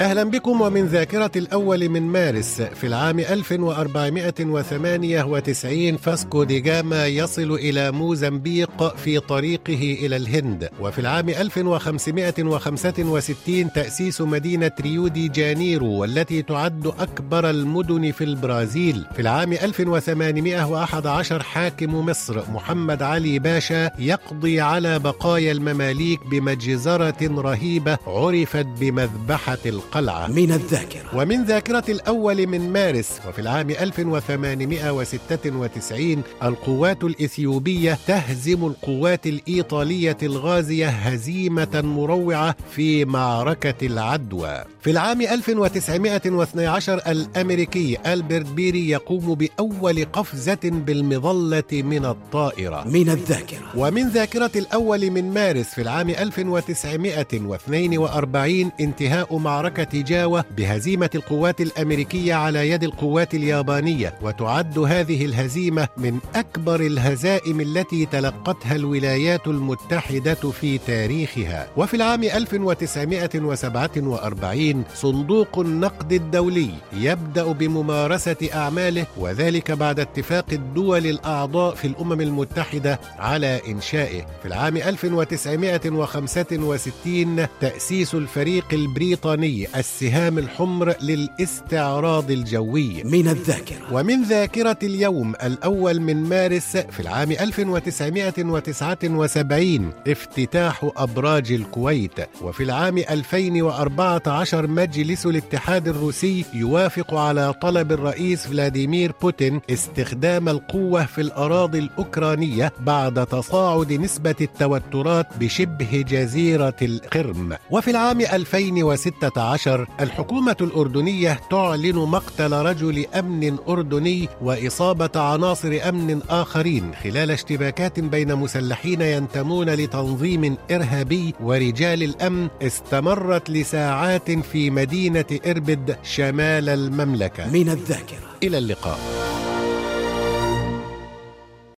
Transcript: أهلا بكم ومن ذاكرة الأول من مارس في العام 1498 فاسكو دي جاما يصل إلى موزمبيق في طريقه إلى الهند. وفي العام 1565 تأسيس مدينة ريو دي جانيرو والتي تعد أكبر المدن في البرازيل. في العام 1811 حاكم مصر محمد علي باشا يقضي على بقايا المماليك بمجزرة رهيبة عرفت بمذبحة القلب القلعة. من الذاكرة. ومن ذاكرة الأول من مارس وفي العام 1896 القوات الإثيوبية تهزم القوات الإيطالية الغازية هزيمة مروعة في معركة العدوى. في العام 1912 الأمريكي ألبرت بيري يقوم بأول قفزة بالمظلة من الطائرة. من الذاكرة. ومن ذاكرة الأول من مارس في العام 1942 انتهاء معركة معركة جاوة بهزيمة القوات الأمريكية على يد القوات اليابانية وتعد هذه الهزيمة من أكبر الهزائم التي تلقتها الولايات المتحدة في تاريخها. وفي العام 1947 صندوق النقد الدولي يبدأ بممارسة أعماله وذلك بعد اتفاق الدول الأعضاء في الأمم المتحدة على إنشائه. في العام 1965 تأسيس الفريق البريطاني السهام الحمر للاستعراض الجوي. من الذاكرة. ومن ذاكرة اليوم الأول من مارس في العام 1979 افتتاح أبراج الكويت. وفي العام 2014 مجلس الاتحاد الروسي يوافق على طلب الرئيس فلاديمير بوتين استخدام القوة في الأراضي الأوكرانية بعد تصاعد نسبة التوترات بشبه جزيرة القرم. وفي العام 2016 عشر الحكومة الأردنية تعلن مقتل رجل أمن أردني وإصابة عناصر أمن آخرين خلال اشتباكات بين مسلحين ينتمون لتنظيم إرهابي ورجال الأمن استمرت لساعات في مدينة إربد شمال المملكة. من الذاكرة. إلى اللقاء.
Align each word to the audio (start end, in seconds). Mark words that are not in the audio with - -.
أهلا 0.00 0.24
بكم 0.24 0.60
ومن 0.60 0.86
ذاكرة 0.86 1.30
الأول 1.36 1.88
من 1.88 2.02
مارس 2.02 2.62
في 2.62 2.86
العام 2.86 3.20
1498 3.20 5.96
فاسكو 5.96 6.44
دي 6.44 6.60
جاما 6.60 7.06
يصل 7.06 7.52
إلى 7.52 7.90
موزمبيق 7.92 8.96
في 8.96 9.18
طريقه 9.20 9.96
إلى 10.00 10.16
الهند. 10.16 10.68
وفي 10.80 10.98
العام 10.98 11.28
1565 11.28 13.72
تأسيس 13.72 14.20
مدينة 14.20 14.70
ريو 14.80 15.08
دي 15.08 15.28
جانيرو 15.28 15.86
والتي 16.00 16.42
تعد 16.42 16.86
أكبر 16.86 17.50
المدن 17.50 18.12
في 18.12 18.24
البرازيل. 18.24 19.04
في 19.14 19.20
العام 19.22 19.52
1811 19.52 21.42
حاكم 21.42 21.94
مصر 22.06 22.50
محمد 22.52 23.02
علي 23.02 23.38
باشا 23.38 23.90
يقضي 23.98 24.60
على 24.60 24.98
بقايا 24.98 25.52
المماليك 25.52 26.26
بمجزرة 26.26 27.16
رهيبة 27.22 27.98
عرفت 28.06 28.66
بمذبحة 28.80 29.58
القلب 29.66 29.89
القلعة. 29.90 30.26
من 30.26 30.52
الذاكرة. 30.52 31.04
ومن 31.14 31.44
ذاكرة 31.44 31.84
الأول 31.88 32.46
من 32.46 32.72
مارس 32.72 33.20
وفي 33.28 33.38
العام 33.38 33.70
1896 33.70 36.22
القوات 36.42 37.04
الإثيوبية 37.04 37.98
تهزم 38.06 38.66
القوات 38.66 39.26
الإيطالية 39.26 40.16
الغازية 40.22 40.88
هزيمة 40.88 41.80
مروعة 41.84 42.56
في 42.70 43.04
معركة 43.04 43.86
العدوى. 43.86 44.64
في 44.80 44.90
العام 44.90 45.20
1912 45.20 46.98
الأمريكي 47.06 47.98
ألبرت 48.06 48.46
بيري 48.46 48.88
يقوم 48.88 49.34
بأول 49.34 50.04
قفزة 50.04 50.58
بالمظلة 50.64 51.62
من 51.72 52.04
الطائرة. 52.04 52.84
من 52.88 53.10
الذاكرة. 53.10 53.58
ومن 53.76 54.08
ذاكرة 54.08 54.50
الأول 54.56 55.10
من 55.10 55.34
مارس 55.34 55.66
في 55.66 55.82
العام 55.82 56.10
1942 56.10 58.70
انتهاء 58.80 59.38
معركة 59.38 59.79
معركة 59.80 60.00
جاوة 60.00 60.44
بهزيمة 60.56 61.10
القوات 61.14 61.60
الأمريكية 61.60 62.34
على 62.34 62.70
يد 62.70 62.84
القوات 62.84 63.34
اليابانية 63.34 64.14
وتعد 64.22 64.78
هذه 64.78 65.24
الهزيمة 65.24 65.88
من 65.96 66.18
أكبر 66.34 66.80
الهزائم 66.80 67.60
التي 67.60 68.06
تلقتها 68.06 68.76
الولايات 68.76 69.46
المتحدة 69.46 70.34
في 70.34 70.78
تاريخها. 70.78 71.68
وفي 71.76 71.94
العام 71.94 72.24
1947 72.24 74.84
صندوق 74.94 75.58
النقد 75.58 76.12
الدولي 76.12 76.70
يبدأ 76.92 77.52
بممارسة 77.52 78.48
أعماله 78.54 79.06
وذلك 79.16 79.70
بعد 79.70 80.00
اتفاق 80.00 80.46
الدول 80.52 81.06
الأعضاء 81.06 81.74
في 81.74 81.86
الأمم 81.86 82.20
المتحدة 82.20 83.00
على 83.18 83.60
إنشائه. 83.68 84.26
في 84.42 84.48
العام 84.48 84.76
1965 84.76 87.46
تأسيس 87.60 88.14
الفريق 88.14 88.64
البريطاني 88.72 89.69
السهام 89.76 90.38
الحمر 90.38 90.94
للاستعراض 91.02 92.30
الجوي. 92.30 93.02
من 93.04 93.28
الذاكرة. 93.28 93.92
ومن 93.92 94.22
ذاكرة 94.22 94.76
اليوم 94.82 95.34
الأول 95.34 96.00
من 96.00 96.16
مارس 96.16 96.76
في 96.76 97.00
العام 97.00 97.30
1979 97.30 99.92
افتتاح 100.08 100.90
أبراج 100.96 101.52
الكويت. 101.52 102.12
وفي 102.42 102.62
العام 102.62 102.98
2014 102.98 104.66
مجلس 104.66 105.26
الاتحاد 105.26 105.88
الروسي 105.88 106.44
يوافق 106.54 107.14
على 107.14 107.52
طلب 107.52 107.92
الرئيس 107.92 108.46
فلاديمير 108.46 109.12
بوتين 109.22 109.60
استخدام 109.70 110.48
القوة 110.48 111.06
في 111.06 111.20
الأراضي 111.20 111.78
الأوكرانية 111.78 112.72
بعد 112.80 113.26
تصاعد 113.26 113.92
نسبة 113.92 114.34
التوترات 114.40 115.26
بشبه 115.40 116.04
جزيرة 116.08 116.76
القرم. 116.82 117.56
وفي 117.70 117.90
العام 117.90 118.20
2016 118.20 119.59
عشر 119.60 119.86
الحكومة 120.00 120.56
الأردنية 120.60 121.40
تعلن 121.50 121.96
مقتل 121.96 122.52
رجل 122.52 123.06
أمن 123.14 123.58
أردني 123.68 124.28
وإصابة 124.42 125.10
عناصر 125.16 125.78
أمن 125.88 126.20
آخرين 126.30 126.94
خلال 126.94 127.30
اشتباكات 127.30 128.00
بين 128.00 128.34
مسلحين 128.34 129.00
ينتمون 129.00 129.70
لتنظيم 129.70 130.56
إرهابي 130.70 131.34
ورجال 131.40 132.02
الأمن 132.02 132.48
استمرت 132.62 133.50
لساعات 133.50 134.30
في 134.30 134.70
مدينة 134.70 135.38
إربد 135.46 135.96
شمال 136.02 136.68
المملكة. 136.68 137.50
من 137.50 137.68
الذاكرة. 137.68 138.30
إلى 138.42 138.58
اللقاء. 138.58 139.29